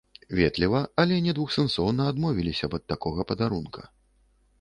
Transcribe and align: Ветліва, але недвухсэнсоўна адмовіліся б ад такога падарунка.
Ветліва, 0.37 0.79
але 1.03 1.19
недвухсэнсоўна 1.25 2.07
адмовіліся 2.13 2.65
б 2.73 2.79
ад 2.81 2.87
такога 2.95 3.27
падарунка. 3.33 3.85